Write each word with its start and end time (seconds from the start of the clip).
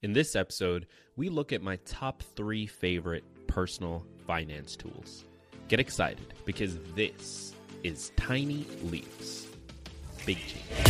In 0.00 0.12
this 0.12 0.36
episode, 0.36 0.86
we 1.16 1.28
look 1.28 1.52
at 1.52 1.60
my 1.60 1.74
top 1.84 2.22
three 2.36 2.66
favorite 2.68 3.24
personal 3.48 4.06
finance 4.28 4.76
tools. 4.76 5.24
Get 5.66 5.80
excited 5.80 6.34
because 6.44 6.78
this 6.94 7.52
is 7.82 8.12
Tiny 8.16 8.64
Leaps, 8.84 9.48
Big 10.24 10.38
Change. 10.46 10.86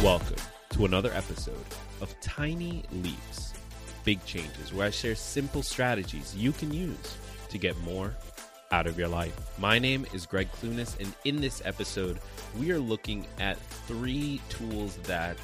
Welcome 0.00 0.36
to 0.70 0.84
another 0.84 1.10
episode 1.12 1.56
of 2.00 2.14
Tiny 2.20 2.84
Leaps, 3.02 3.54
Big 4.04 4.24
Changes, 4.26 4.72
where 4.72 4.86
I 4.86 4.90
share 4.90 5.16
simple 5.16 5.64
strategies 5.64 6.36
you 6.36 6.52
can 6.52 6.72
use 6.72 7.16
to 7.48 7.58
get 7.58 7.76
more 7.80 8.14
out 8.70 8.86
of 8.86 8.98
your 8.98 9.08
life. 9.08 9.34
My 9.58 9.78
name 9.78 10.06
is 10.12 10.26
Greg 10.26 10.48
Clunis, 10.52 10.98
and 11.00 11.12
in 11.24 11.40
this 11.40 11.60
episode, 11.64 12.18
we 12.58 12.70
are 12.70 12.78
looking 12.78 13.26
at 13.38 13.58
three 13.58 14.40
tools 14.48 14.96
that 15.04 15.38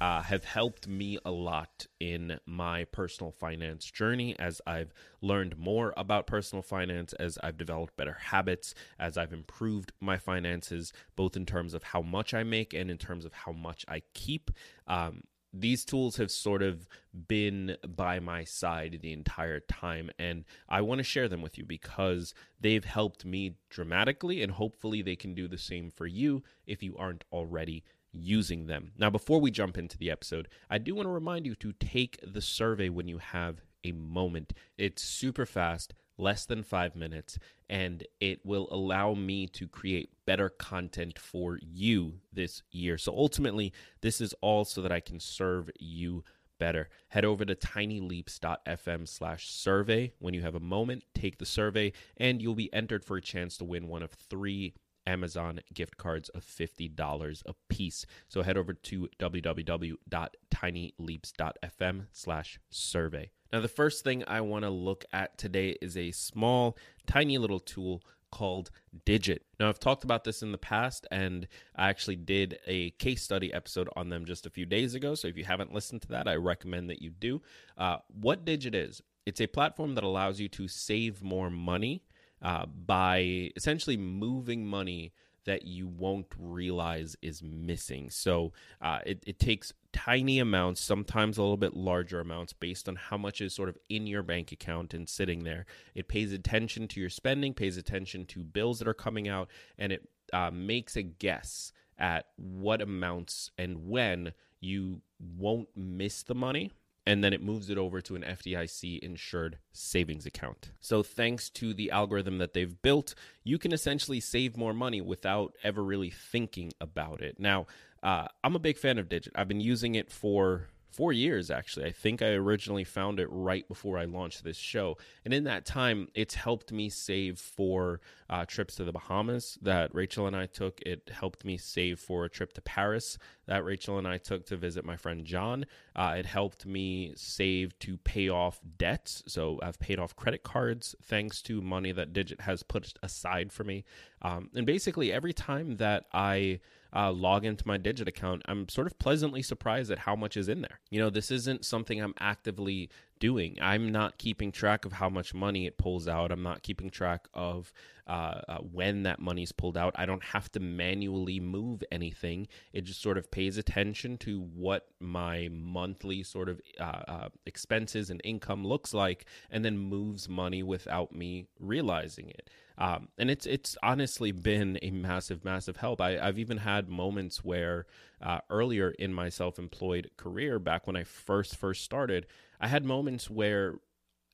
uh, 0.00 0.20
have 0.20 0.44
helped 0.44 0.88
me 0.88 1.16
a 1.24 1.30
lot 1.30 1.86
in 2.00 2.36
my 2.44 2.84
personal 2.86 3.30
finance 3.30 3.88
journey 3.88 4.34
as 4.36 4.60
I've 4.66 4.92
learned 5.20 5.56
more 5.56 5.94
about 5.96 6.26
personal 6.26 6.62
finance, 6.62 7.12
as 7.12 7.38
I've 7.40 7.56
developed 7.56 7.96
better 7.96 8.16
habits, 8.20 8.74
as 8.98 9.16
I've 9.16 9.32
improved 9.32 9.92
my 10.00 10.16
finances, 10.16 10.92
both 11.14 11.36
in 11.36 11.46
terms 11.46 11.72
of 11.72 11.84
how 11.84 12.02
much 12.02 12.34
I 12.34 12.42
make 12.42 12.74
and 12.74 12.90
in 12.90 12.98
terms 12.98 13.24
of 13.24 13.32
how 13.32 13.52
much 13.52 13.84
I 13.86 14.02
keep. 14.12 14.50
Um, 14.88 15.22
these 15.52 15.84
tools 15.84 16.16
have 16.16 16.30
sort 16.30 16.62
of 16.62 16.88
been 17.28 17.76
by 17.86 18.18
my 18.18 18.44
side 18.44 18.98
the 19.02 19.12
entire 19.12 19.60
time 19.60 20.10
and 20.18 20.44
i 20.68 20.80
want 20.80 20.98
to 20.98 21.04
share 21.04 21.28
them 21.28 21.42
with 21.42 21.58
you 21.58 21.64
because 21.64 22.34
they've 22.60 22.84
helped 22.84 23.24
me 23.24 23.56
dramatically 23.68 24.42
and 24.42 24.52
hopefully 24.52 25.02
they 25.02 25.16
can 25.16 25.34
do 25.34 25.46
the 25.46 25.58
same 25.58 25.90
for 25.90 26.06
you 26.06 26.42
if 26.66 26.82
you 26.82 26.96
aren't 26.96 27.24
already 27.32 27.84
using 28.14 28.66
them. 28.66 28.92
Now 28.98 29.08
before 29.08 29.40
we 29.40 29.50
jump 29.50 29.78
into 29.78 29.96
the 29.96 30.10
episode 30.10 30.48
i 30.70 30.78
do 30.78 30.94
want 30.94 31.06
to 31.06 31.10
remind 31.12 31.46
you 31.46 31.54
to 31.56 31.72
take 31.72 32.18
the 32.22 32.42
survey 32.42 32.88
when 32.88 33.08
you 33.08 33.18
have 33.18 33.62
a 33.84 33.92
moment. 33.92 34.52
It's 34.78 35.02
super 35.02 35.46
fast 35.46 35.94
less 36.18 36.46
than 36.46 36.62
five 36.62 36.94
minutes, 36.94 37.38
and 37.68 38.04
it 38.20 38.44
will 38.44 38.68
allow 38.70 39.14
me 39.14 39.46
to 39.48 39.66
create 39.66 40.10
better 40.26 40.48
content 40.48 41.18
for 41.18 41.58
you 41.60 42.20
this 42.32 42.62
year. 42.70 42.98
So 42.98 43.12
ultimately, 43.16 43.72
this 44.00 44.20
is 44.20 44.34
all 44.40 44.64
so 44.64 44.82
that 44.82 44.92
I 44.92 45.00
can 45.00 45.20
serve 45.20 45.70
you 45.78 46.24
better. 46.58 46.88
Head 47.08 47.24
over 47.24 47.44
to 47.44 47.54
tinyleaps.fm 47.54 49.08
slash 49.08 49.48
survey. 49.48 50.12
When 50.18 50.34
you 50.34 50.42
have 50.42 50.54
a 50.54 50.60
moment, 50.60 51.04
take 51.14 51.38
the 51.38 51.46
survey, 51.46 51.92
and 52.16 52.40
you'll 52.40 52.54
be 52.54 52.72
entered 52.72 53.04
for 53.04 53.16
a 53.16 53.22
chance 53.22 53.56
to 53.58 53.64
win 53.64 53.88
one 53.88 54.02
of 54.02 54.12
three 54.12 54.74
Amazon 55.06 55.60
gift 55.74 55.96
cards 55.96 56.28
of 56.30 56.44
$50 56.44 57.42
a 57.46 57.54
piece. 57.68 58.06
So 58.28 58.42
head 58.42 58.56
over 58.56 58.72
to 58.72 59.08
www.tinyleaps.fm 59.18 62.06
slash 62.12 62.60
survey. 62.70 63.30
Now, 63.52 63.60
the 63.60 63.68
first 63.68 64.02
thing 64.02 64.24
I 64.26 64.40
want 64.40 64.64
to 64.64 64.70
look 64.70 65.04
at 65.12 65.36
today 65.36 65.76
is 65.82 65.96
a 65.96 66.10
small, 66.12 66.76
tiny 67.06 67.36
little 67.36 67.60
tool 67.60 68.02
called 68.30 68.70
Digit. 69.04 69.44
Now, 69.60 69.68
I've 69.68 69.78
talked 69.78 70.04
about 70.04 70.24
this 70.24 70.42
in 70.42 70.52
the 70.52 70.58
past, 70.58 71.06
and 71.10 71.46
I 71.76 71.90
actually 71.90 72.16
did 72.16 72.58
a 72.66 72.90
case 72.92 73.22
study 73.22 73.52
episode 73.52 73.90
on 73.94 74.08
them 74.08 74.24
just 74.24 74.46
a 74.46 74.50
few 74.50 74.64
days 74.64 74.94
ago. 74.94 75.14
So 75.14 75.28
if 75.28 75.36
you 75.36 75.44
haven't 75.44 75.74
listened 75.74 76.00
to 76.02 76.08
that, 76.08 76.26
I 76.26 76.36
recommend 76.36 76.88
that 76.88 77.02
you 77.02 77.10
do. 77.10 77.42
Uh, 77.76 77.98
what 78.08 78.46
Digit 78.46 78.74
is, 78.74 79.02
it's 79.26 79.40
a 79.40 79.46
platform 79.46 79.94
that 79.96 80.04
allows 80.04 80.40
you 80.40 80.48
to 80.48 80.66
save 80.66 81.22
more 81.22 81.50
money 81.50 82.04
uh, 82.40 82.64
by 82.66 83.50
essentially 83.54 83.98
moving 83.98 84.66
money 84.66 85.12
that 85.44 85.64
you 85.64 85.86
won't 85.86 86.26
realize 86.38 87.16
is 87.22 87.42
missing. 87.42 88.10
So 88.10 88.52
uh, 88.80 89.00
it, 89.04 89.22
it 89.26 89.38
takes 89.38 89.72
tiny 89.92 90.38
amounts, 90.38 90.80
sometimes 90.80 91.38
a 91.38 91.42
little 91.42 91.56
bit 91.56 91.76
larger 91.76 92.20
amounts, 92.20 92.52
based 92.52 92.88
on 92.88 92.96
how 92.96 93.16
much 93.16 93.40
is 93.40 93.54
sort 93.54 93.68
of 93.68 93.78
in 93.88 94.06
your 94.06 94.22
bank 94.22 94.52
account 94.52 94.94
and 94.94 95.08
sitting 95.08 95.44
there. 95.44 95.66
It 95.94 96.08
pays 96.08 96.32
attention 96.32 96.88
to 96.88 97.00
your 97.00 97.10
spending, 97.10 97.54
pays 97.54 97.76
attention 97.76 98.26
to 98.26 98.44
bills 98.44 98.78
that 98.78 98.88
are 98.88 98.94
coming 98.94 99.28
out, 99.28 99.48
and 99.78 99.92
it 99.92 100.08
uh, 100.32 100.50
makes 100.52 100.96
a 100.96 101.02
guess 101.02 101.72
at 101.98 102.26
what 102.36 102.80
amounts 102.80 103.50
and 103.58 103.88
when 103.88 104.32
you 104.60 105.02
won't 105.38 105.68
miss 105.76 106.22
the 106.22 106.34
money 106.34 106.70
and 107.06 107.22
then 107.22 107.32
it 107.32 107.42
moves 107.42 107.68
it 107.70 107.78
over 107.78 108.00
to 108.00 108.14
an 108.14 108.22
FDIC 108.22 109.00
insured 109.00 109.58
savings 109.72 110.26
account. 110.26 110.70
So, 110.80 111.02
thanks 111.02 111.50
to 111.50 111.74
the 111.74 111.90
algorithm 111.90 112.38
that 112.38 112.52
they've 112.52 112.80
built, 112.82 113.14
you 113.44 113.58
can 113.58 113.72
essentially 113.72 114.20
save 114.20 114.56
more 114.56 114.74
money 114.74 115.00
without 115.00 115.54
ever 115.62 115.82
really 115.82 116.10
thinking 116.10 116.72
about 116.80 117.20
it. 117.20 117.38
Now, 117.38 117.66
uh, 118.02 118.26
I'm 118.42 118.56
a 118.56 118.60
big 118.60 118.78
fan 118.78 118.98
of 118.98 119.08
Digit. 119.08 119.32
I've 119.36 119.48
been 119.48 119.60
using 119.60 119.94
it 119.94 120.10
for 120.10 120.68
four 120.92 121.12
years 121.12 121.50
actually. 121.50 121.86
I 121.86 121.92
think 121.92 122.20
I 122.20 122.28
originally 122.28 122.84
found 122.84 123.18
it 123.18 123.28
right 123.30 123.66
before 123.66 123.98
I 123.98 124.04
launched 124.04 124.44
this 124.44 124.58
show, 124.58 124.98
and 125.24 125.32
in 125.32 125.44
that 125.44 125.64
time, 125.64 126.08
it's 126.14 126.34
helped 126.34 126.70
me 126.70 126.88
save 126.88 127.38
for 127.38 128.00
uh, 128.28 128.44
trips 128.44 128.76
to 128.76 128.84
the 128.84 128.92
Bahamas 128.92 129.58
that 129.62 129.94
Rachel 129.94 130.26
and 130.26 130.36
I 130.36 130.46
took. 130.46 130.80
It 130.82 131.10
helped 131.12 131.44
me 131.44 131.56
save 131.56 131.98
for 131.98 132.24
a 132.24 132.30
trip 132.30 132.52
to 132.54 132.60
Paris 132.60 133.18
that 133.46 133.64
Rachel 133.64 133.98
and 133.98 134.06
I 134.06 134.18
took 134.18 134.46
to 134.46 134.56
visit 134.56 134.84
my 134.84 134.96
friend 134.96 135.24
John. 135.24 135.66
Uh, 135.94 136.14
it 136.18 136.26
helped 136.26 136.66
me 136.66 137.12
save 137.16 137.78
to 137.80 137.96
pay 137.98 138.28
off 138.28 138.60
debts. 138.78 139.22
So 139.26 139.58
I've 139.62 139.78
paid 139.78 139.98
off 139.98 140.16
credit 140.16 140.42
cards 140.42 140.94
thanks 141.02 141.42
to 141.42 141.60
money 141.60 141.92
that 141.92 142.12
Digit 142.12 142.42
has 142.42 142.62
put 142.62 142.94
aside 143.02 143.52
for 143.52 143.64
me. 143.64 143.84
Um, 144.22 144.50
and 144.54 144.66
basically, 144.66 145.12
every 145.12 145.32
time 145.32 145.76
that 145.76 146.04
I 146.12 146.60
uh, 146.94 147.10
log 147.10 147.44
into 147.44 147.66
my 147.66 147.78
Digit 147.78 148.08
account, 148.08 148.42
I'm 148.46 148.68
sort 148.68 148.86
of 148.86 148.98
pleasantly 148.98 149.42
surprised 149.42 149.90
at 149.90 150.00
how 150.00 150.14
much 150.14 150.36
is 150.36 150.48
in 150.48 150.60
there. 150.60 150.80
You 150.90 151.00
know, 151.00 151.10
this 151.10 151.30
isn't 151.30 151.64
something 151.64 152.00
I'm 152.00 152.14
actively 152.20 152.90
doing. 153.22 153.56
I'm 153.60 153.92
not 153.92 154.18
keeping 154.18 154.50
track 154.50 154.84
of 154.84 154.94
how 154.94 155.08
much 155.08 155.32
money 155.32 155.64
it 155.68 155.78
pulls 155.78 156.08
out. 156.08 156.32
I'm 156.32 156.42
not 156.42 156.64
keeping 156.64 156.90
track 156.90 157.28
of 157.32 157.72
uh, 158.08 158.40
uh, 158.48 158.58
when 158.58 159.04
that 159.04 159.20
money's 159.20 159.52
pulled 159.52 159.76
out. 159.76 159.94
I 159.94 160.06
don't 160.06 160.24
have 160.24 160.50
to 160.52 160.60
manually 160.60 161.38
move 161.38 161.84
anything. 161.92 162.48
It 162.72 162.82
just 162.82 163.00
sort 163.00 163.16
of 163.16 163.30
pays 163.30 163.58
attention 163.58 164.18
to 164.18 164.40
what 164.40 164.88
my 164.98 165.48
monthly 165.52 166.24
sort 166.24 166.48
of 166.48 166.60
uh, 166.80 167.02
uh 167.06 167.28
expenses 167.46 168.10
and 168.10 168.20
income 168.24 168.66
looks 168.66 168.92
like, 168.92 169.26
and 169.52 169.64
then 169.64 169.78
moves 169.78 170.28
money 170.28 170.64
without 170.64 171.14
me 171.14 171.46
realizing 171.60 172.28
it. 172.28 172.50
Um, 172.76 173.08
and 173.18 173.30
it's 173.30 173.46
it's 173.46 173.76
honestly 173.84 174.32
been 174.32 174.80
a 174.82 174.90
massive, 174.90 175.44
massive 175.44 175.76
help. 175.76 176.00
I, 176.00 176.12
have 176.12 176.40
even 176.40 176.58
had 176.58 176.88
moments 176.88 177.44
where 177.44 177.86
uh, 178.20 178.38
earlier 178.50 178.90
in 178.90 179.12
my 179.12 179.28
self-employed 179.28 180.10
career, 180.16 180.58
back 180.58 180.86
when 180.86 180.96
I 180.96 181.04
first 181.04 181.56
first 181.56 181.84
started, 181.84 182.26
I 182.62 182.68
had 182.68 182.84
moments 182.84 183.28
where 183.28 183.80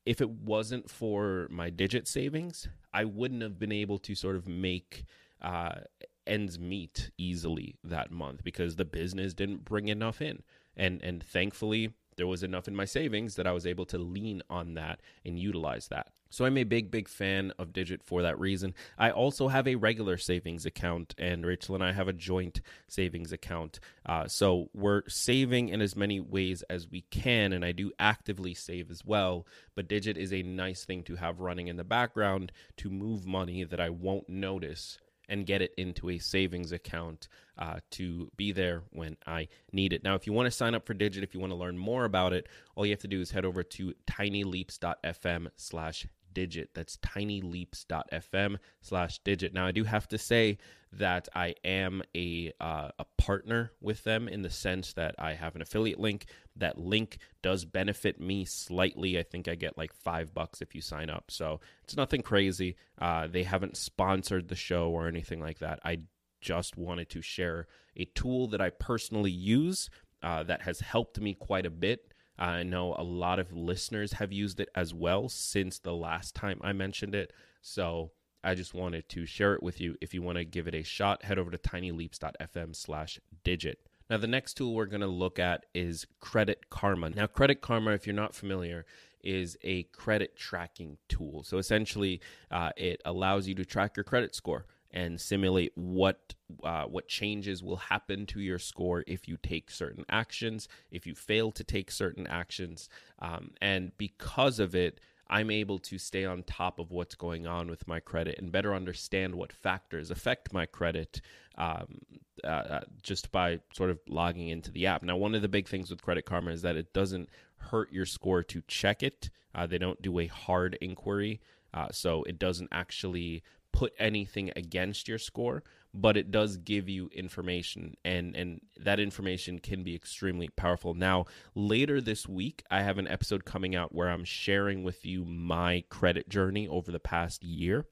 if 0.04 0.20
it 0.20 0.30
wasn't 0.30 0.90
for 0.90 1.48
my 1.50 1.70
digit 1.70 2.06
savings, 2.06 2.68
I 2.92 3.04
wouldn't 3.04 3.42
have 3.42 3.58
been 3.58 3.72
able 3.72 3.98
to 4.00 4.14
sort 4.14 4.36
of 4.36 4.46
make 4.46 5.04
uh, 5.40 5.80
ends 6.26 6.58
meet 6.58 7.10
easily 7.16 7.76
that 7.82 8.10
month 8.10 8.44
because 8.44 8.76
the 8.76 8.84
business 8.84 9.32
didn't 9.32 9.64
bring 9.64 9.88
enough 9.88 10.20
in. 10.20 10.42
And 10.76 11.02
and 11.02 11.22
thankfully, 11.24 11.94
there 12.16 12.26
was 12.26 12.42
enough 12.42 12.68
in 12.68 12.76
my 12.76 12.84
savings 12.84 13.36
that 13.36 13.46
I 13.46 13.52
was 13.52 13.66
able 13.66 13.86
to 13.86 13.98
lean 13.98 14.42
on 14.50 14.74
that 14.74 15.00
and 15.24 15.38
utilize 15.38 15.88
that. 15.88 16.12
So 16.30 16.44
I'm 16.44 16.58
a 16.58 16.64
big, 16.64 16.90
big 16.90 17.08
fan 17.08 17.52
of 17.58 17.72
Digit 17.72 18.02
for 18.02 18.22
that 18.22 18.38
reason. 18.38 18.74
I 18.98 19.10
also 19.10 19.48
have 19.48 19.66
a 19.66 19.76
regular 19.76 20.16
savings 20.16 20.66
account, 20.66 21.14
and 21.18 21.44
Rachel 21.44 21.74
and 21.74 21.84
I 21.84 21.92
have 21.92 22.08
a 22.08 22.12
joint 22.12 22.60
savings 22.86 23.32
account. 23.32 23.80
Uh, 24.04 24.28
so 24.28 24.68
we're 24.74 25.02
saving 25.08 25.68
in 25.68 25.80
as 25.80 25.96
many 25.96 26.20
ways 26.20 26.62
as 26.68 26.88
we 26.90 27.02
can, 27.10 27.52
and 27.52 27.64
I 27.64 27.72
do 27.72 27.92
actively 27.98 28.54
save 28.54 28.90
as 28.90 29.04
well. 29.04 29.46
But 29.74 29.88
Digit 29.88 30.16
is 30.16 30.32
a 30.32 30.42
nice 30.42 30.84
thing 30.84 31.02
to 31.04 31.16
have 31.16 31.40
running 31.40 31.68
in 31.68 31.76
the 31.76 31.84
background 31.84 32.52
to 32.78 32.90
move 32.90 33.26
money 33.26 33.64
that 33.64 33.80
I 33.80 33.90
won't 33.90 34.28
notice 34.28 34.98
and 35.28 35.46
get 35.46 35.62
it 35.62 35.74
into 35.76 36.08
a 36.08 36.18
savings 36.18 36.72
account 36.72 37.28
uh, 37.58 37.80
to 37.90 38.30
be 38.36 38.50
there 38.52 38.82
when 38.90 39.16
I 39.26 39.48
need 39.72 39.92
it. 39.92 40.02
Now, 40.02 40.14
if 40.14 40.26
you 40.26 40.32
want 40.32 40.46
to 40.46 40.50
sign 40.50 40.74
up 40.74 40.86
for 40.86 40.94
Digit, 40.94 41.22
if 41.22 41.34
you 41.34 41.40
want 41.40 41.52
to 41.52 41.56
learn 41.56 41.76
more 41.76 42.04
about 42.04 42.32
it, 42.32 42.48
all 42.74 42.86
you 42.86 42.92
have 42.92 43.00
to 43.00 43.08
do 43.08 43.20
is 43.20 43.30
head 43.30 43.44
over 43.44 43.62
to 43.62 43.92
tinyleaps.fm 44.06 45.48
slash 45.56 46.06
digit. 46.38 46.70
That's 46.72 46.96
tinyleaps.fm 46.98 48.58
slash 48.80 49.18
digit. 49.24 49.52
Now, 49.52 49.66
I 49.66 49.72
do 49.72 49.82
have 49.82 50.06
to 50.06 50.18
say 50.18 50.58
that 50.92 51.28
I 51.34 51.56
am 51.64 52.04
a, 52.14 52.52
uh, 52.60 52.90
a 52.96 53.04
partner 53.16 53.72
with 53.80 54.04
them 54.04 54.28
in 54.28 54.42
the 54.42 54.50
sense 54.50 54.92
that 54.92 55.16
I 55.18 55.34
have 55.34 55.56
an 55.56 55.62
affiliate 55.62 55.98
link. 55.98 56.26
That 56.54 56.78
link 56.78 57.18
does 57.42 57.64
benefit 57.64 58.20
me 58.20 58.44
slightly. 58.44 59.18
I 59.18 59.24
think 59.24 59.48
I 59.48 59.56
get 59.56 59.76
like 59.76 59.92
five 59.92 60.32
bucks 60.32 60.62
if 60.62 60.76
you 60.76 60.80
sign 60.80 61.10
up. 61.10 61.24
So 61.32 61.58
it's 61.82 61.96
nothing 61.96 62.22
crazy. 62.22 62.76
Uh, 63.00 63.26
they 63.26 63.42
haven't 63.42 63.76
sponsored 63.76 64.46
the 64.46 64.54
show 64.54 64.90
or 64.90 65.08
anything 65.08 65.40
like 65.40 65.58
that. 65.58 65.80
I 65.84 66.02
just 66.40 66.76
wanted 66.76 67.10
to 67.10 67.20
share 67.20 67.66
a 67.96 68.04
tool 68.04 68.46
that 68.46 68.60
I 68.60 68.70
personally 68.70 69.32
use 69.32 69.90
uh, 70.22 70.44
that 70.44 70.62
has 70.62 70.78
helped 70.78 71.20
me 71.20 71.34
quite 71.34 71.66
a 71.66 71.70
bit 71.70 72.14
I 72.38 72.62
know 72.62 72.94
a 72.96 73.02
lot 73.02 73.38
of 73.38 73.52
listeners 73.52 74.14
have 74.14 74.32
used 74.32 74.60
it 74.60 74.68
as 74.74 74.94
well 74.94 75.28
since 75.28 75.78
the 75.78 75.94
last 75.94 76.34
time 76.34 76.60
I 76.62 76.72
mentioned 76.72 77.14
it. 77.14 77.32
So 77.60 78.12
I 78.44 78.54
just 78.54 78.74
wanted 78.74 79.08
to 79.10 79.26
share 79.26 79.54
it 79.54 79.62
with 79.62 79.80
you. 79.80 79.96
If 80.00 80.14
you 80.14 80.22
want 80.22 80.38
to 80.38 80.44
give 80.44 80.68
it 80.68 80.74
a 80.74 80.82
shot, 80.82 81.24
head 81.24 81.38
over 81.38 81.50
to 81.50 81.58
tinyleaps.fm 81.58 82.76
slash 82.76 83.18
digit. 83.42 83.80
Now, 84.08 84.16
the 84.16 84.26
next 84.26 84.54
tool 84.54 84.74
we're 84.74 84.86
going 84.86 85.02
to 85.02 85.06
look 85.06 85.38
at 85.38 85.66
is 85.74 86.06
Credit 86.20 86.70
Karma. 86.70 87.10
Now, 87.10 87.26
Credit 87.26 87.60
Karma, 87.60 87.90
if 87.90 88.06
you're 88.06 88.16
not 88.16 88.34
familiar, 88.34 88.86
is 89.22 89.58
a 89.62 89.82
credit 89.84 90.36
tracking 90.36 90.96
tool. 91.08 91.42
So 91.42 91.58
essentially, 91.58 92.20
uh, 92.50 92.70
it 92.76 93.02
allows 93.04 93.48
you 93.48 93.54
to 93.56 93.64
track 93.64 93.96
your 93.96 94.04
credit 94.04 94.34
score 94.34 94.64
and 94.90 95.20
simulate 95.20 95.72
what 95.74 96.34
uh, 96.62 96.84
what 96.84 97.08
changes 97.08 97.62
will 97.62 97.76
happen 97.76 98.26
to 98.26 98.40
your 98.40 98.58
score 98.58 99.04
if 99.06 99.28
you 99.28 99.36
take 99.42 99.70
certain 99.70 100.04
actions, 100.08 100.68
if 100.90 101.06
you 101.06 101.14
fail 101.14 101.50
to 101.52 101.64
take 101.64 101.90
certain 101.90 102.26
actions, 102.26 102.88
um, 103.20 103.50
and 103.60 103.92
because 103.98 104.58
of 104.58 104.74
it, 104.74 105.00
I'm 105.30 105.50
able 105.50 105.78
to 105.80 105.98
stay 105.98 106.24
on 106.24 106.42
top 106.42 106.78
of 106.78 106.90
what's 106.90 107.14
going 107.14 107.46
on 107.46 107.68
with 107.68 107.86
my 107.86 108.00
credit 108.00 108.38
and 108.38 108.50
better 108.50 108.74
understand 108.74 109.34
what 109.34 109.52
factors 109.52 110.10
affect 110.10 110.52
my 110.52 110.64
credit 110.64 111.20
um, 111.56 111.98
uh, 112.44 112.46
uh, 112.46 112.80
just 113.02 113.30
by 113.30 113.60
sort 113.74 113.90
of 113.90 113.98
logging 114.08 114.48
into 114.48 114.70
the 114.70 114.86
app. 114.86 115.02
Now, 115.02 115.16
one 115.16 115.34
of 115.34 115.42
the 115.42 115.48
big 115.48 115.68
things 115.68 115.90
with 115.90 116.02
Credit 116.02 116.24
Karma 116.24 116.52
is 116.52 116.62
that 116.62 116.76
it 116.76 116.94
doesn't 116.94 117.28
hurt 117.56 117.92
your 117.92 118.06
score 118.06 118.42
to 118.44 118.62
check 118.68 119.02
it. 119.02 119.28
Uh, 119.54 119.66
they 119.66 119.78
don't 119.78 120.00
do 120.00 120.18
a 120.20 120.28
hard 120.28 120.78
inquiry, 120.80 121.40
uh, 121.74 121.88
so 121.90 122.22
it 122.22 122.38
doesn't 122.38 122.68
actually 122.72 123.42
put 123.72 123.92
anything 123.98 124.50
against 124.56 125.08
your 125.08 125.18
score 125.18 125.62
but 125.94 126.16
it 126.16 126.30
does 126.30 126.56
give 126.58 126.88
you 126.88 127.08
information 127.14 127.96
and 128.04 128.36
and 128.36 128.60
that 128.76 129.00
information 129.00 129.58
can 129.58 129.82
be 129.82 129.94
extremely 129.94 130.48
powerful. 130.48 130.94
Now 130.94 131.26
later 131.54 132.00
this 132.00 132.28
week 132.28 132.62
i 132.70 132.82
have 132.82 132.98
an 132.98 133.08
episode 133.08 133.44
coming 133.44 133.74
out 133.74 133.94
where 133.94 134.08
i'm 134.08 134.24
sharing 134.24 134.84
with 134.84 135.04
you 135.04 135.24
my 135.24 135.84
credit 135.88 136.28
journey 136.28 136.68
over 136.68 136.92
the 136.92 137.00
past 137.00 137.42
year. 137.42 137.86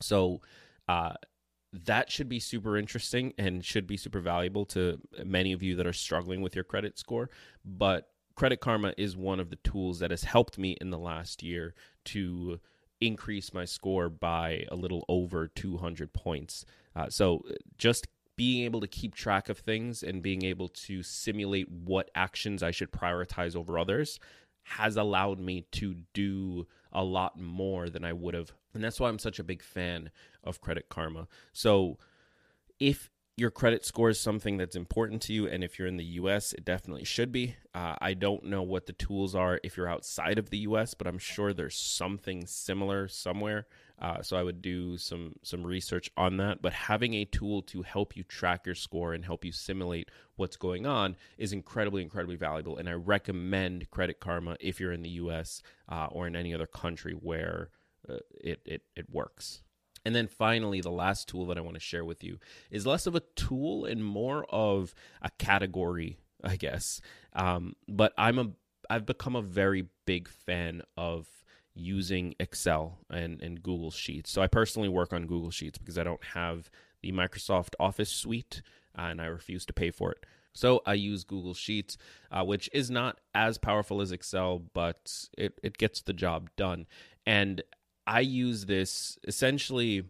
So 0.00 0.40
uh 0.88 1.14
that 1.72 2.10
should 2.10 2.28
be 2.28 2.40
super 2.40 2.76
interesting 2.76 3.32
and 3.38 3.64
should 3.64 3.86
be 3.86 3.96
super 3.96 4.20
valuable 4.20 4.64
to 4.66 5.00
many 5.24 5.52
of 5.52 5.62
you 5.62 5.76
that 5.76 5.86
are 5.86 5.92
struggling 5.92 6.40
with 6.42 6.56
your 6.56 6.64
credit 6.64 6.98
score 6.98 7.30
but 7.64 8.08
credit 8.34 8.60
karma 8.60 8.92
is 8.98 9.16
one 9.16 9.38
of 9.38 9.50
the 9.50 9.56
tools 9.56 10.00
that 10.00 10.10
has 10.10 10.24
helped 10.24 10.58
me 10.58 10.76
in 10.80 10.90
the 10.90 10.98
last 10.98 11.44
year 11.44 11.74
to 12.04 12.58
increase 13.00 13.54
my 13.54 13.64
score 13.64 14.08
by 14.08 14.64
a 14.70 14.76
little 14.76 15.04
over 15.08 15.48
200 15.48 16.12
points. 16.12 16.64
Uh, 16.94 17.08
so 17.08 17.44
just 17.78 18.08
being 18.36 18.64
able 18.64 18.80
to 18.80 18.86
keep 18.86 19.14
track 19.14 19.48
of 19.48 19.58
things 19.58 20.02
and 20.02 20.22
being 20.22 20.44
able 20.44 20.68
to 20.68 21.02
simulate 21.02 21.70
what 21.70 22.10
actions 22.14 22.62
I 22.62 22.70
should 22.70 22.90
prioritize 22.90 23.54
over 23.54 23.78
others 23.78 24.18
has 24.62 24.96
allowed 24.96 25.40
me 25.40 25.66
to 25.72 25.96
do 26.14 26.66
a 26.92 27.04
lot 27.04 27.38
more 27.38 27.88
than 27.88 28.04
I 28.04 28.12
would 28.12 28.34
have. 28.34 28.52
And 28.72 28.82
that's 28.82 29.00
why 29.00 29.08
I'm 29.08 29.18
such 29.18 29.38
a 29.38 29.44
big 29.44 29.62
fan 29.62 30.10
of 30.44 30.60
Credit 30.60 30.88
Karma. 30.88 31.28
So 31.52 31.98
if 32.78 33.10
your 33.40 33.50
credit 33.50 33.86
score 33.86 34.10
is 34.10 34.20
something 34.20 34.58
that's 34.58 34.76
important 34.76 35.22
to 35.22 35.32
you, 35.32 35.48
and 35.48 35.64
if 35.64 35.78
you're 35.78 35.88
in 35.88 35.96
the 35.96 36.04
US, 36.04 36.52
it 36.52 36.62
definitely 36.62 37.04
should 37.04 37.32
be. 37.32 37.56
Uh, 37.74 37.94
I 37.98 38.12
don't 38.12 38.44
know 38.44 38.62
what 38.62 38.84
the 38.84 38.92
tools 38.92 39.34
are 39.34 39.58
if 39.64 39.78
you're 39.78 39.88
outside 39.88 40.38
of 40.38 40.50
the 40.50 40.58
US, 40.58 40.92
but 40.92 41.06
I'm 41.06 41.18
sure 41.18 41.54
there's 41.54 41.74
something 41.74 42.46
similar 42.46 43.08
somewhere. 43.08 43.66
Uh, 43.98 44.20
so 44.20 44.36
I 44.36 44.42
would 44.42 44.60
do 44.60 44.98
some 44.98 45.36
some 45.42 45.64
research 45.64 46.10
on 46.18 46.36
that. 46.36 46.60
But 46.60 46.74
having 46.74 47.14
a 47.14 47.24
tool 47.24 47.62
to 47.62 47.80
help 47.80 48.14
you 48.14 48.24
track 48.24 48.66
your 48.66 48.74
score 48.74 49.14
and 49.14 49.24
help 49.24 49.42
you 49.42 49.52
simulate 49.52 50.10
what's 50.36 50.56
going 50.56 50.84
on 50.84 51.16
is 51.38 51.54
incredibly 51.54 52.02
incredibly 52.02 52.36
valuable. 52.36 52.76
And 52.76 52.90
I 52.90 52.92
recommend 52.92 53.90
Credit 53.90 54.20
Karma 54.20 54.58
if 54.60 54.80
you're 54.80 54.92
in 54.92 55.02
the 55.02 55.16
U.S. 55.24 55.62
Uh, 55.88 56.08
or 56.10 56.26
in 56.26 56.36
any 56.36 56.52
other 56.52 56.66
country 56.66 57.14
where 57.14 57.70
uh, 58.06 58.18
it, 58.38 58.60
it 58.66 58.82
it 58.94 59.08
works. 59.10 59.62
And 60.04 60.14
then 60.14 60.28
finally, 60.28 60.80
the 60.80 60.90
last 60.90 61.28
tool 61.28 61.46
that 61.46 61.58
I 61.58 61.60
want 61.60 61.74
to 61.74 61.80
share 61.80 62.04
with 62.04 62.24
you 62.24 62.38
is 62.70 62.86
less 62.86 63.06
of 63.06 63.14
a 63.14 63.22
tool 63.36 63.84
and 63.84 64.04
more 64.04 64.46
of 64.48 64.94
a 65.20 65.30
category, 65.38 66.18
I 66.42 66.56
guess. 66.56 67.00
Um, 67.34 67.74
but 67.88 68.12
I'm 68.16 68.38
a 68.38 68.50
I've 68.88 69.06
become 69.06 69.36
a 69.36 69.42
very 69.42 69.86
big 70.04 70.28
fan 70.28 70.82
of 70.96 71.28
using 71.74 72.34
Excel 72.40 72.98
and, 73.08 73.40
and 73.40 73.62
Google 73.62 73.92
Sheets. 73.92 74.30
So 74.30 74.42
I 74.42 74.48
personally 74.48 74.88
work 74.88 75.12
on 75.12 75.26
Google 75.26 75.52
Sheets 75.52 75.78
because 75.78 75.96
I 75.96 76.02
don't 76.02 76.24
have 76.34 76.70
the 77.00 77.12
Microsoft 77.12 77.74
Office 77.78 78.10
suite 78.10 78.62
uh, 78.98 79.02
and 79.02 79.20
I 79.20 79.26
refuse 79.26 79.64
to 79.66 79.72
pay 79.72 79.90
for 79.90 80.10
it. 80.10 80.26
So 80.52 80.82
I 80.84 80.94
use 80.94 81.22
Google 81.22 81.54
Sheets, 81.54 81.96
uh, 82.32 82.44
which 82.44 82.68
is 82.72 82.90
not 82.90 83.20
as 83.34 83.56
powerful 83.56 84.00
as 84.00 84.10
Excel, 84.10 84.62
but 84.74 85.28
it, 85.38 85.58
it 85.62 85.78
gets 85.78 86.02
the 86.02 86.12
job 86.12 86.50
done. 86.56 86.86
And 87.24 87.62
I 88.06 88.20
use 88.20 88.66
this 88.66 89.18
essentially. 89.26 90.04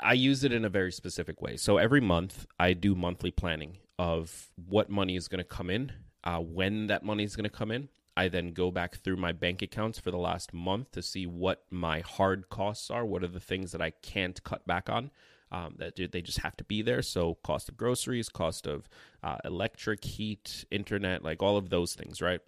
I 0.00 0.14
use 0.14 0.44
it 0.44 0.52
in 0.52 0.64
a 0.64 0.70
very 0.70 0.90
specific 0.92 1.42
way. 1.42 1.56
So 1.56 1.76
every 1.76 2.00
month, 2.00 2.46
I 2.58 2.72
do 2.72 2.94
monthly 2.94 3.30
planning 3.30 3.76
of 3.98 4.50
what 4.56 4.88
money 4.88 5.14
is 5.14 5.28
going 5.28 5.38
to 5.38 5.44
come 5.44 5.68
in, 5.68 5.92
uh, 6.24 6.38
when 6.38 6.86
that 6.86 7.04
money 7.04 7.22
is 7.22 7.36
going 7.36 7.44
to 7.44 7.50
come 7.50 7.70
in. 7.70 7.88
I 8.16 8.28
then 8.28 8.52
go 8.52 8.70
back 8.70 8.96
through 8.96 9.16
my 9.16 9.32
bank 9.32 9.60
accounts 9.60 9.98
for 9.98 10.10
the 10.10 10.16
last 10.16 10.54
month 10.54 10.92
to 10.92 11.02
see 11.02 11.26
what 11.26 11.64
my 11.70 12.00
hard 12.00 12.48
costs 12.48 12.90
are. 12.90 13.04
What 13.04 13.24
are 13.24 13.28
the 13.28 13.40
things 13.40 13.72
that 13.72 13.82
I 13.82 13.90
can't 13.90 14.42
cut 14.42 14.66
back 14.66 14.88
on? 14.88 15.10
Um, 15.52 15.74
that 15.78 15.96
they 15.96 16.22
just 16.22 16.38
have 16.38 16.56
to 16.56 16.64
be 16.64 16.80
there. 16.80 17.02
So 17.02 17.34
cost 17.44 17.68
of 17.68 17.76
groceries, 17.76 18.28
cost 18.28 18.66
of 18.66 18.88
uh, 19.22 19.36
electric, 19.44 20.02
heat, 20.04 20.64
internet, 20.70 21.22
like 21.22 21.42
all 21.42 21.56
of 21.56 21.70
those 21.70 21.94
things, 21.94 22.22
right? 22.22 22.40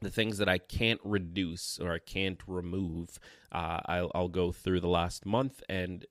The 0.00 0.10
things 0.10 0.38
that 0.38 0.48
I 0.48 0.58
can't 0.58 1.00
reduce 1.04 1.78
or 1.78 1.92
I 1.92 1.98
can't 1.98 2.40
remove, 2.46 3.18
uh, 3.52 3.80
I'll, 3.84 4.10
I'll, 4.14 4.28
go 4.28 4.52
through 4.52 4.80
the 4.80 4.88
last 4.88 5.26
month 5.26 5.62
and 5.68 6.06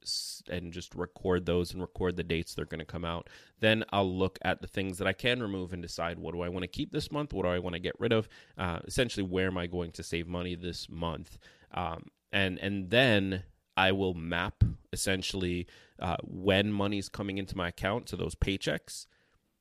and 0.50 0.71
just 0.71 0.94
record 0.94 1.45
those 1.45 1.71
and 1.71 1.81
record 1.81 2.15
the 2.15 2.24
dates 2.24 2.53
they're 2.53 2.65
going 2.65 2.80
to 2.80 2.86
come 2.86 3.06
out. 3.06 3.30
Then 3.59 3.83
I'll 3.91 4.12
look 4.12 4.38
at 4.44 4.62
the 4.62 4.68
things 4.68 4.97
that 4.97 5.07
I 5.07 5.13
can 5.13 5.41
remove 5.41 5.74
and 5.74 5.81
decide 5.81 6.19
what 6.19 6.33
do 6.33 6.41
I 6.41 6.50
want 6.50 6.63
to 6.63 6.68
keep 6.68 6.91
this 6.91 7.12
month, 7.12 7.33
what 7.33 7.44
do 7.44 7.50
I 7.50 7.59
want 7.59 7.74
to 7.74 7.80
get 7.80 8.00
rid 8.00 8.13
of. 8.13 8.27
Uh, 8.57 8.80
essentially, 8.86 9.24
where 9.24 9.47
am 9.47 9.57
I 9.57 9.68
going 9.68 9.91
to 9.94 10.03
save 10.03 10.27
money 10.27 10.56
this 10.56 10.89
month? 10.89 11.38
Um, 11.74 12.07
and 12.31 12.59
and 12.59 12.89
then 12.89 13.44
I 13.75 13.91
will 13.94 14.13
map 14.13 14.63
essentially 14.91 15.68
uh, 16.00 16.18
when 16.24 16.71
money's 16.71 17.09
coming 17.09 17.38
into 17.38 17.56
my 17.56 17.69
account, 17.69 18.09
so 18.09 18.18
those 18.18 18.36
paychecks, 18.36 19.06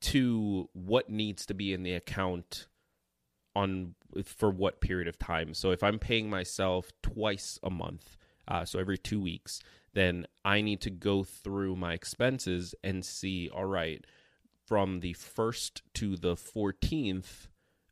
to 0.01 0.69
what 0.73 1.09
needs 1.09 1.47
to 1.47 1.55
be 1.55 1.73
in 1.73 1.83
the 1.83 1.95
account 1.95 2.67
on 3.55 3.95
for 4.25 4.51
what 4.51 4.81
period 4.81 5.09
of 5.09 5.19
time. 5.19 5.55
So 5.55 5.71
if 5.71 5.83
I'm 5.83 5.99
paying 5.99 6.31
myself 6.31 6.93
twice 7.03 7.59
a 7.63 7.71
month, 7.71 8.17
uh, 8.47 8.65
so 8.65 8.79
every 8.79 8.99
two 8.99 9.21
weeks, 9.21 9.61
then 9.95 10.27
I 10.45 10.61
need 10.61 10.81
to 10.83 10.91
go 10.91 11.25
through 11.25 11.77
my 11.77 11.93
expenses 11.93 12.75
and 12.83 13.05
see, 13.05 13.49
all 13.49 13.65
right, 13.65 14.05
from 14.67 15.01
the 15.01 15.15
1st 15.15 15.83
to 15.95 16.17
the 16.17 16.35
14th, 16.35 17.49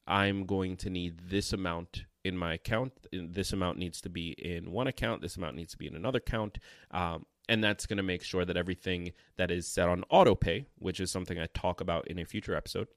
I'm 0.06 0.44
going 0.44 0.76
to 0.78 0.90
need 0.90 1.20
this 1.28 1.52
amount 1.52 2.04
in 2.24 2.36
my 2.36 2.54
account. 2.54 2.92
This 3.12 3.52
amount 3.52 3.78
needs 3.78 4.00
to 4.02 4.08
be 4.08 4.30
in 4.30 4.72
one 4.72 4.86
account. 4.86 5.22
This 5.22 5.36
amount 5.36 5.56
needs 5.56 5.72
to 5.72 5.78
be 5.78 5.86
in 5.86 5.96
another 5.96 6.18
account. 6.18 6.58
Um, 6.90 7.26
and 7.48 7.62
that's 7.62 7.86
going 7.86 7.96
to 7.96 8.02
make 8.02 8.22
sure 8.22 8.44
that 8.44 8.56
everything 8.56 9.12
that 9.36 9.50
is 9.50 9.66
set 9.66 9.88
on 9.88 10.04
auto 10.10 10.34
pay, 10.34 10.66
which 10.78 11.00
is 11.00 11.10
something 11.10 11.38
I 11.38 11.46
talk 11.54 11.80
about 11.80 12.08
in 12.08 12.18
a 12.18 12.24
future 12.24 12.56
episode, 12.56 12.88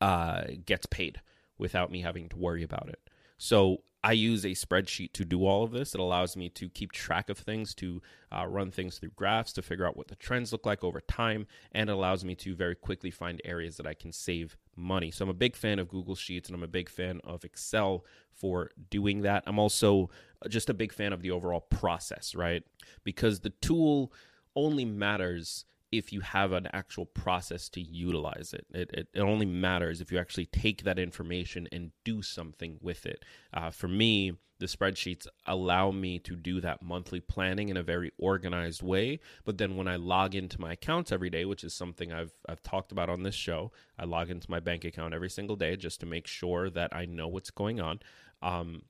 uh, 0.00 0.44
gets 0.64 0.86
paid 0.86 1.20
without 1.58 1.90
me 1.90 2.02
having 2.02 2.28
to 2.28 2.36
worry 2.36 2.62
about 2.62 2.88
it. 2.88 3.00
So 3.38 3.82
I 4.06 4.12
use 4.12 4.44
a 4.44 4.50
spreadsheet 4.50 5.12
to 5.14 5.24
do 5.24 5.44
all 5.44 5.64
of 5.64 5.72
this. 5.72 5.92
It 5.92 6.00
allows 6.00 6.36
me 6.36 6.48
to 6.50 6.68
keep 6.68 6.92
track 6.92 7.28
of 7.28 7.38
things, 7.38 7.74
to 7.74 8.00
uh, 8.30 8.46
run 8.46 8.70
things 8.70 8.98
through 8.98 9.10
graphs, 9.16 9.52
to 9.54 9.62
figure 9.62 9.84
out 9.84 9.96
what 9.96 10.06
the 10.06 10.14
trends 10.14 10.52
look 10.52 10.64
like 10.64 10.84
over 10.84 11.00
time, 11.00 11.48
and 11.72 11.90
it 11.90 11.92
allows 11.92 12.24
me 12.24 12.36
to 12.36 12.54
very 12.54 12.76
quickly 12.76 13.10
find 13.10 13.42
areas 13.44 13.76
that 13.78 13.86
I 13.86 13.94
can 13.94 14.12
save 14.12 14.56
money. 14.76 15.10
So 15.10 15.24
I'm 15.24 15.30
a 15.30 15.34
big 15.34 15.56
fan 15.56 15.80
of 15.80 15.88
Google 15.88 16.14
Sheets 16.14 16.48
and 16.48 16.54
I'm 16.54 16.62
a 16.62 16.68
big 16.68 16.88
fan 16.88 17.20
of 17.24 17.44
Excel 17.44 18.04
for 18.32 18.70
doing 18.90 19.22
that. 19.22 19.42
I'm 19.46 19.58
also 19.58 20.10
just 20.48 20.70
a 20.70 20.74
big 20.74 20.92
fan 20.92 21.12
of 21.12 21.22
the 21.22 21.32
overall 21.32 21.62
process, 21.62 22.34
right? 22.34 22.62
Because 23.02 23.40
the 23.40 23.50
tool 23.50 24.12
only 24.54 24.84
matters 24.84 25.64
if 25.92 26.12
you 26.12 26.20
have 26.20 26.52
an 26.52 26.68
actual 26.72 27.06
process 27.06 27.68
to 27.70 27.80
utilize 27.80 28.52
it. 28.52 28.66
It, 28.72 28.90
it, 28.92 29.08
it 29.14 29.20
only 29.20 29.46
matters 29.46 30.00
if 30.00 30.10
you 30.10 30.18
actually 30.18 30.46
take 30.46 30.82
that 30.82 30.98
information 30.98 31.68
and 31.72 31.92
do 32.04 32.22
something 32.22 32.78
with 32.80 33.06
it. 33.06 33.24
Uh, 33.54 33.70
for 33.70 33.88
me, 33.88 34.32
the 34.58 34.66
spreadsheets 34.66 35.26
allow 35.46 35.90
me 35.90 36.18
to 36.20 36.34
do 36.34 36.60
that 36.60 36.82
monthly 36.82 37.20
planning 37.20 37.68
in 37.68 37.76
a 37.76 37.82
very 37.82 38.10
organized 38.18 38.82
way. 38.82 39.20
But 39.44 39.58
then 39.58 39.76
when 39.76 39.86
I 39.86 39.96
log 39.96 40.34
into 40.34 40.60
my 40.60 40.72
accounts 40.72 41.12
every 41.12 41.30
day, 41.30 41.44
which 41.44 41.62
is 41.62 41.74
something 41.74 42.12
I've 42.12 42.32
I've 42.48 42.62
talked 42.62 42.92
about 42.92 43.10
on 43.10 43.22
this 43.22 43.34
show, 43.34 43.72
I 43.98 44.04
log 44.04 44.30
into 44.30 44.50
my 44.50 44.60
bank 44.60 44.84
account 44.84 45.14
every 45.14 45.30
single 45.30 45.56
day 45.56 45.76
just 45.76 46.00
to 46.00 46.06
make 46.06 46.26
sure 46.26 46.70
that 46.70 46.94
I 46.94 47.04
know 47.04 47.28
what's 47.28 47.50
going 47.50 47.80
on. 47.80 48.00
Um, 48.42 48.82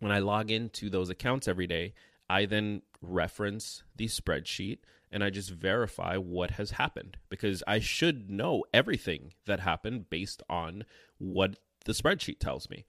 when 0.00 0.12
I 0.12 0.18
log 0.18 0.50
into 0.50 0.90
those 0.90 1.10
accounts 1.10 1.48
every 1.48 1.66
day, 1.66 1.94
I 2.28 2.46
then 2.46 2.82
reference 3.00 3.82
the 3.96 4.06
spreadsheet 4.06 4.78
and 5.10 5.22
I 5.22 5.30
just 5.30 5.50
verify 5.50 6.16
what 6.16 6.52
has 6.52 6.72
happened 6.72 7.16
because 7.28 7.62
I 7.66 7.78
should 7.78 8.30
know 8.30 8.64
everything 8.74 9.32
that 9.46 9.60
happened 9.60 10.10
based 10.10 10.42
on 10.48 10.84
what 11.18 11.58
the 11.84 11.92
spreadsheet 11.92 12.38
tells 12.38 12.68
me. 12.68 12.84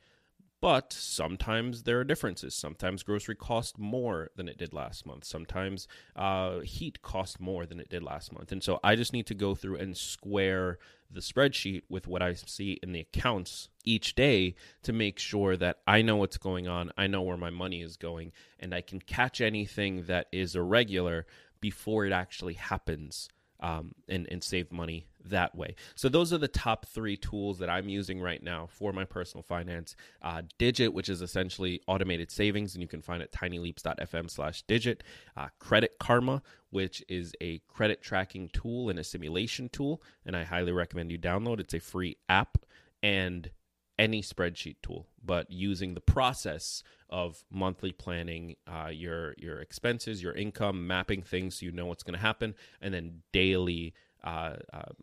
But 0.60 0.92
sometimes 0.92 1.84
there 1.84 2.00
are 2.00 2.04
differences. 2.04 2.56
Sometimes 2.56 3.04
grocery 3.04 3.36
cost 3.36 3.78
more 3.78 4.30
than 4.36 4.50
it 4.50 4.58
did 4.58 4.74
last 4.74 5.06
month. 5.06 5.24
Sometimes 5.24 5.88
uh, 6.16 6.62
heat 6.62 7.04
cost 7.04 7.40
more 7.40 7.68
than 7.68 7.80
it 7.80 7.90
did 7.90 8.02
last 8.02 8.34
month. 8.34 8.52
And 8.52 8.64
so 8.64 8.80
I 8.84 8.96
just 8.96 9.14
need 9.14 9.28
to 9.28 9.36
go 9.36 9.54
through 9.54 9.78
and 9.78 9.96
square 9.96 10.80
the 11.12 11.22
spreadsheet 11.22 11.84
with 11.90 12.08
what 12.08 12.24
I 12.24 12.34
see 12.34 12.80
in 12.82 12.92
the 12.92 13.02
accounts 13.02 13.70
each 13.86 14.16
day 14.16 14.56
to 14.84 14.92
make 14.92 15.20
sure 15.20 15.56
that 15.58 15.78
I 15.86 16.02
know 16.02 16.18
what's 16.18 16.38
going 16.38 16.68
on, 16.68 16.92
I 16.98 17.08
know 17.08 17.22
where 17.22 17.38
my 17.38 17.52
money 17.52 17.82
is 17.82 17.96
going, 17.96 18.34
and 18.60 18.74
I 18.74 18.82
can 18.82 19.00
catch 19.00 19.40
anything 19.40 20.04
that 20.08 20.28
is 20.32 20.56
irregular 20.56 21.26
before 21.70 22.06
it 22.06 22.14
actually 22.14 22.54
happens 22.54 23.28
um, 23.60 23.92
and, 24.08 24.26
and 24.32 24.42
save 24.42 24.72
money 24.72 25.06
that 25.26 25.54
way. 25.54 25.76
So 25.96 26.08
those 26.08 26.32
are 26.32 26.38
the 26.38 26.48
top 26.48 26.86
three 26.86 27.18
tools 27.18 27.60
that 27.60 27.70
I'm 27.70 27.90
using 27.90 28.22
right 28.22 28.42
now 28.42 28.70
for 28.70 28.94
my 28.94 29.04
personal 29.04 29.44
finance. 29.44 29.94
Uh, 30.22 30.44
Digit, 30.58 30.94
which 30.94 31.10
is 31.10 31.22
essentially 31.22 31.82
automated 31.86 32.32
savings, 32.32 32.74
and 32.74 32.82
you 32.82 32.88
can 32.88 33.02
find 33.02 33.22
it 33.22 33.34
tinyleaps.fm 33.34 34.30
slash 34.30 34.62
digit. 34.62 35.04
Uh, 35.36 35.48
Credit 35.60 35.92
Karma, 36.00 36.42
which 36.70 37.04
is 37.10 37.34
a 37.42 37.60
credit 37.68 38.02
tracking 38.02 38.48
tool 38.54 38.90
and 38.90 38.98
a 38.98 39.04
simulation 39.04 39.68
tool, 39.68 40.02
and 40.26 40.38
I 40.38 40.46
highly 40.46 40.72
recommend 40.72 41.12
you 41.12 41.20
download. 41.20 41.60
It's 41.60 41.74
a 41.74 41.80
free 41.80 42.16
app. 42.30 42.60
And 43.04 43.52
any 43.98 44.22
spreadsheet 44.22 44.78
tool, 44.82 45.08
but 45.24 45.50
using 45.50 45.94
the 45.94 46.02
process 46.02 46.84
of 47.10 47.44
monthly 47.50 47.92
planning 47.92 48.56
uh, 48.68 48.90
your 48.90 49.34
your 49.38 49.60
expenses, 49.60 50.22
your 50.22 50.34
income, 50.34 50.88
mapping 50.88 51.22
things 51.22 51.56
so 51.56 51.66
you 51.66 51.72
know 51.72 51.86
what's 51.86 52.04
going 52.04 52.14
to 52.14 52.20
happen, 52.20 52.56
and 52.82 52.94
then 52.94 53.22
daily 53.32 53.94
uh, 54.24 54.56
um, 54.74 54.96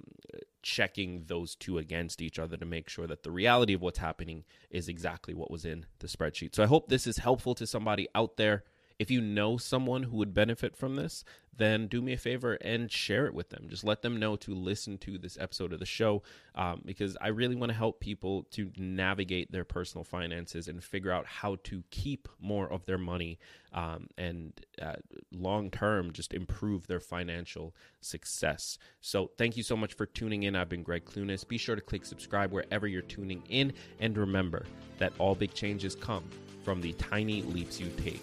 checking 0.63 1.25
those 1.27 1.55
two 1.55 1.79
against 1.79 2.21
each 2.21 2.39
other 2.39 2.57
to 2.57 2.65
make 2.65 2.89
sure 2.89 3.07
that 3.07 3.23
the 3.23 3.31
reality 3.31 3.75
of 3.75 3.83
what's 3.83 3.99
happening 3.99 4.45
is 4.71 4.89
exactly 4.89 5.35
what 5.35 5.51
was 5.51 5.65
in 5.65 5.87
the 6.01 6.07
spreadsheet. 6.07 6.55
So 6.55 6.63
I 6.63 6.67
hope 6.67 6.89
this 6.89 7.07
is 7.07 7.19
helpful 7.19 7.55
to 7.57 7.67
somebody 7.67 8.09
out 8.15 8.37
there. 8.37 8.65
If 9.05 9.11
you 9.11 9.21
know 9.21 9.59
someone 9.59 10.05
who 10.05 10.17
would 10.17 10.33
benefit 10.33 10.75
from 10.75 10.97
this, 10.97 11.27
then 11.55 11.89
do 11.89 12.01
me 12.01 12.15
a 12.15 12.17
favor 12.17 12.55
and 12.55 12.91
share 12.91 13.27
it 13.27 13.35
with 13.35 13.51
them. 13.51 13.67
Just 13.69 13.85
let 13.85 14.01
them 14.01 14.19
know 14.19 14.35
to 14.37 14.55
listen 14.55 14.97
to 14.97 15.19
this 15.19 15.37
episode 15.39 15.75
of 15.75 15.79
the 15.79 15.85
show 15.85 16.23
um, 16.55 16.81
because 16.87 17.15
I 17.21 17.29
really 17.29 17.55
want 17.55 17.69
to 17.69 17.77
help 17.77 18.01
people 18.01 18.45
to 18.53 18.73
navigate 18.79 19.53
their 19.53 19.67
personal 19.67 20.05
finances 20.05 20.69
and 20.69 20.83
figure 20.83 21.11
out 21.11 21.27
how 21.27 21.57
to 21.65 21.85
keep 21.91 22.31
more 22.41 22.67
of 22.73 22.87
their 22.87 22.97
money 22.97 23.39
um, 23.75 24.09
and 24.17 24.55
uh, 24.81 24.95
long 25.31 25.71
term 25.71 26.11
just 26.11 26.33
improve 26.33 26.87
their 26.87 26.99
financial 26.99 27.75
success. 28.01 28.79
So, 29.03 29.33
thank 29.37 29.59
you 29.59 29.63
so 29.63 29.77
much 29.77 29.93
for 29.93 30.07
tuning 30.07 30.45
in. 30.45 30.57
I've 30.57 30.71
been 30.71 30.83
Greg 30.83 31.05
Clunis. 31.05 31.47
Be 31.47 31.59
sure 31.59 31.77
to 31.77 31.83
click 31.83 32.07
subscribe 32.07 32.53
wherever 32.53 32.87
you're 32.87 33.03
tuning 33.03 33.43
in. 33.51 33.75
And 34.01 34.17
remember 34.17 34.65
that 34.97 35.13
all 35.19 35.35
big 35.35 35.53
changes 35.53 35.95
come 35.95 36.25
from 36.65 36.81
the 36.81 36.95
tiny 36.95 37.43
leaps 37.43 37.79
you 37.79 37.91
take 37.99 38.23